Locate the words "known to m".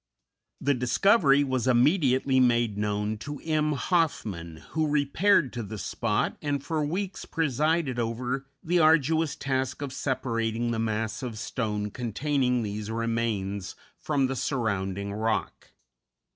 2.75-3.73